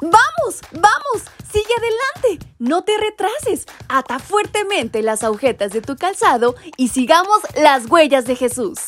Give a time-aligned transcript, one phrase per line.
[0.00, 0.60] ¡Vamos!
[0.72, 1.24] ¡Vamos!
[1.52, 2.46] ¡Sigue adelante!
[2.58, 3.66] No te retrases.
[3.88, 8.78] Ata fuertemente las agujetas de tu calzado y sigamos las huellas de Jesús.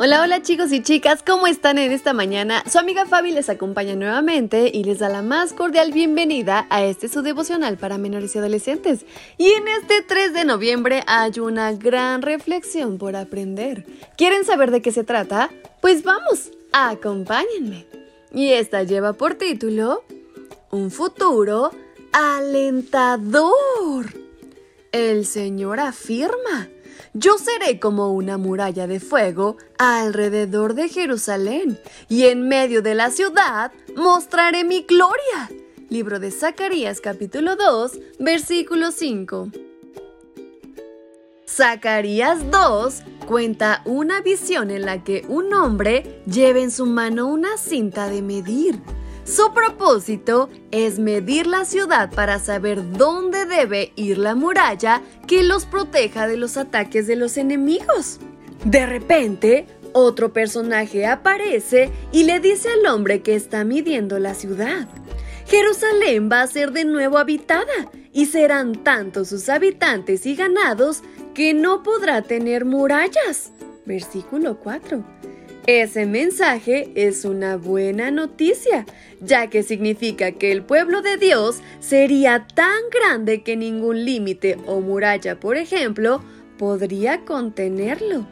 [0.00, 2.62] Hola, hola chicos y chicas, ¿cómo están en esta mañana?
[2.70, 7.08] Su amiga Fabi les acompaña nuevamente y les da la más cordial bienvenida a este
[7.08, 9.04] su devocional para menores y adolescentes.
[9.38, 13.86] Y en este 3 de noviembre hay una gran reflexión por aprender.
[14.16, 15.50] ¿Quieren saber de qué se trata?
[15.80, 16.52] Pues vamos,
[16.86, 17.86] acompáñenme.
[18.32, 20.04] Y esta lleva por título
[20.70, 21.70] Un futuro
[22.12, 23.52] alentador.
[24.92, 26.68] El Señor afirma
[27.14, 31.78] yo seré como una muralla de fuego alrededor de Jerusalén,
[32.08, 35.50] y en medio de la ciudad mostraré mi gloria.
[35.88, 39.50] Libro de Zacarías capítulo 2, versículo 5.
[41.48, 47.56] Zacarías 2 cuenta una visión en la que un hombre lleva en su mano una
[47.56, 48.80] cinta de medir
[49.28, 55.66] su propósito es medir la ciudad para saber dónde debe ir la muralla que los
[55.66, 58.20] proteja de los ataques de los enemigos.
[58.64, 64.88] De repente, otro personaje aparece y le dice al hombre que está midiendo la ciudad.
[65.46, 71.02] Jerusalén va a ser de nuevo habitada y serán tantos sus habitantes y ganados
[71.34, 73.52] que no podrá tener murallas.
[73.86, 75.04] Versículo 4.
[75.66, 78.86] Ese mensaje es una buena noticia,
[79.20, 84.80] ya que significa que el pueblo de Dios sería tan grande que ningún límite o
[84.80, 86.22] muralla, por ejemplo,
[86.56, 88.26] podría contenerlo.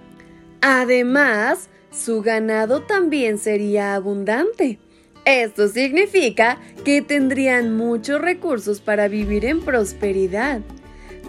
[0.63, 4.79] Además, su ganado también sería abundante.
[5.27, 10.63] Esto significa que tendrían muchos recursos para vivir en prosperidad.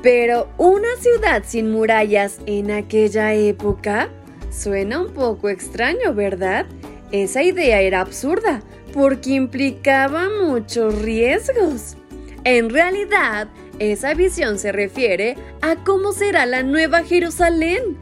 [0.01, 4.09] Pero una ciudad sin murallas en aquella época
[4.57, 6.65] Suena un poco extraño, ¿verdad?
[7.11, 8.61] Esa idea era absurda,
[8.93, 11.95] porque implicaba muchos riesgos.
[12.43, 17.97] En realidad, esa visión se refiere a cómo será la nueva Jerusalén,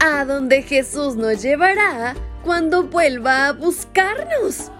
[0.00, 4.72] a donde Jesús nos llevará cuando vuelva a buscarnos.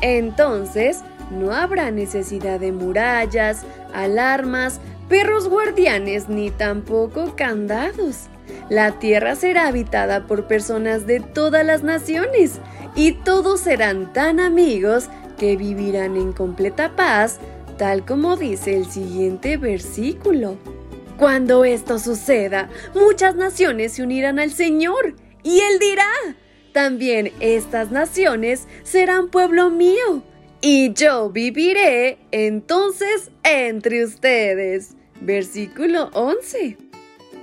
[0.00, 8.28] Entonces, no habrá necesidad de murallas, alarmas, perros guardianes ni tampoco candados.
[8.68, 12.60] La tierra será habitada por personas de todas las naciones
[12.94, 15.08] y todos serán tan amigos
[15.38, 17.38] que vivirán en completa paz,
[17.76, 20.56] tal como dice el siguiente versículo.
[21.18, 26.10] Cuando esto suceda, muchas naciones se unirán al Señor y Él dirá,
[26.78, 30.22] también estas naciones serán pueblo mío
[30.60, 34.94] y yo viviré entonces entre ustedes.
[35.20, 36.78] Versículo 11.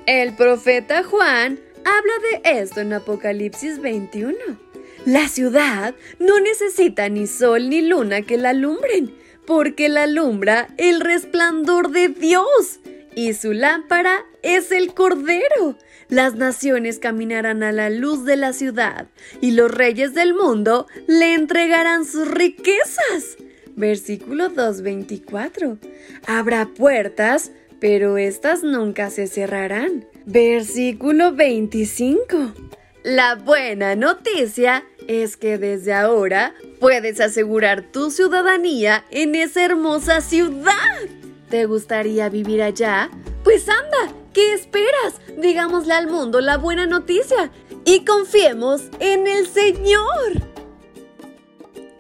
[0.06, 4.38] El profeta Juan habla de esto en Apocalipsis 21.
[5.06, 9.14] La ciudad no necesita ni sol ni luna que la alumbren,
[9.46, 12.80] porque la alumbra el resplandor de Dios
[13.16, 15.78] y su lámpara es el Cordero.
[16.10, 19.08] Las naciones caminarán a la luz de la ciudad
[19.42, 23.38] y los reyes del mundo le entregarán sus riquezas.
[23.76, 25.80] Versículo 2.24.
[26.28, 30.06] Habrá puertas pero estas nunca se cerrarán.
[30.26, 32.54] Versículo 25.
[33.04, 40.74] La buena noticia es que desde ahora puedes asegurar tu ciudadanía en esa hermosa ciudad.
[41.50, 43.10] ¿Te gustaría vivir allá?
[43.44, 45.22] Pues anda, ¿qué esperas?
[45.38, 47.52] Digámosle al mundo la buena noticia
[47.86, 50.56] y confiemos en el Señor.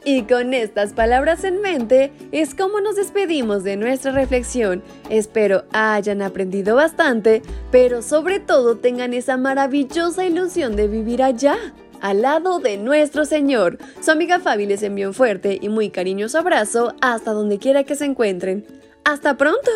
[0.08, 4.84] Y con estas palabras en mente es como nos despedimos de nuestra reflexión.
[5.10, 7.42] Espero hayan aprendido bastante,
[7.72, 11.58] pero sobre todo tengan esa maravillosa ilusión de vivir allá,
[12.02, 13.80] al lado de nuestro Señor.
[14.00, 17.96] Su amiga Fabi les envió un fuerte y muy cariñoso abrazo hasta donde quiera que
[17.96, 18.85] se encuentren.
[19.06, 19.70] ¡Hasta pronto!